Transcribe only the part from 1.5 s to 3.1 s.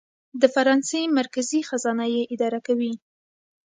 خزانه یې اداره کوي.